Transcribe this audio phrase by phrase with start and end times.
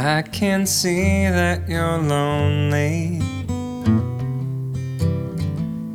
[0.00, 3.18] I can see that you're lonely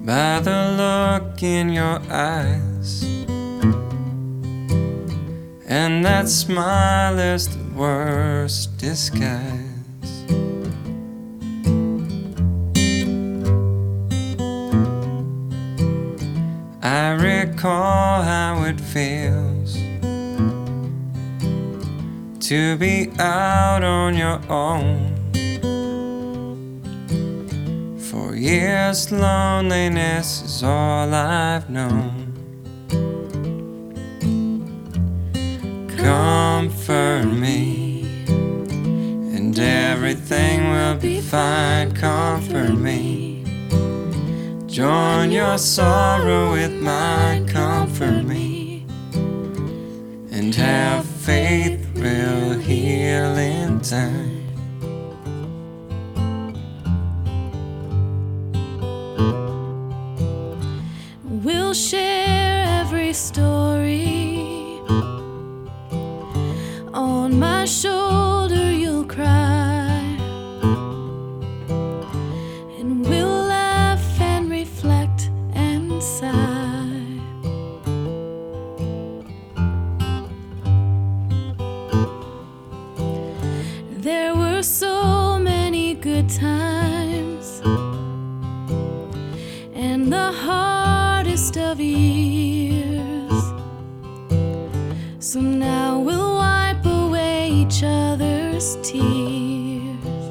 [0.06, 3.04] by the look in your eyes.
[5.70, 9.40] And that smile is the worst disguise.
[16.82, 19.78] I recall how it feels
[22.54, 24.94] to be out on your own.
[27.98, 32.14] For years, loneliness is all I've known.
[35.98, 38.06] Comfort me,
[39.36, 41.92] and everything will be fine.
[41.96, 43.46] Comfort me.
[44.68, 48.86] Join your sorrow with mine, comfort me,
[50.32, 54.43] and have faith will heal in time.
[86.14, 87.60] Good times
[89.74, 93.44] and the hardest of years.
[95.18, 100.24] So now we'll wipe away each other's tears.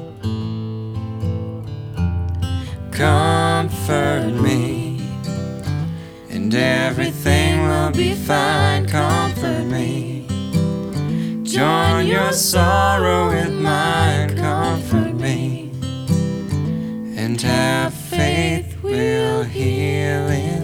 [2.91, 5.01] Comfort me,
[6.29, 8.85] and everything will be fine.
[8.87, 10.27] Comfort me.
[11.43, 13.92] Join your sorrow with mine.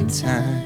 [0.10, 0.59] Time.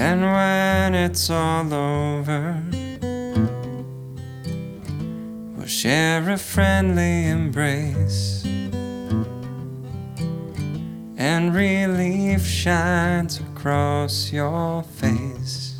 [0.00, 2.62] And when it's all over,
[5.56, 8.44] we'll share a friendly embrace.
[11.16, 15.74] And relief shines across your face.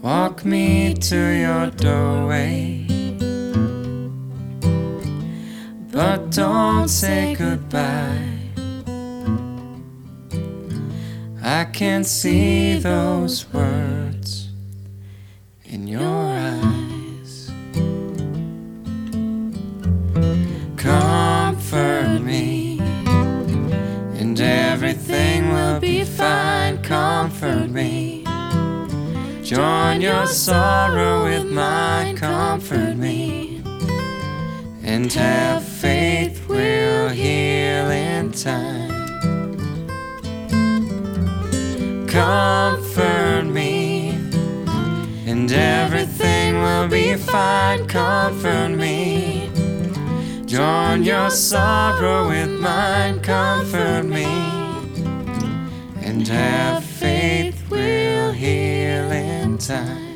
[0.00, 2.99] Walk me to your doorway.
[6.02, 8.38] But don't say goodbye.
[11.42, 14.48] I can see those words
[15.66, 17.50] in your eyes.
[20.78, 22.80] Comfort me,
[24.18, 26.82] and everything will be fine.
[26.82, 28.24] Comfort me.
[29.42, 32.16] Join your sorrow with mine.
[32.16, 33.62] Comfort me
[34.82, 35.69] and have
[38.42, 39.58] time.
[42.06, 44.10] Comfort me,
[45.26, 47.86] and everything will be fine.
[47.86, 49.50] Comfort me.
[50.46, 53.20] Join your sorrow with mine.
[53.20, 54.24] Comfort me,
[56.02, 60.09] and have faith we'll heal in time.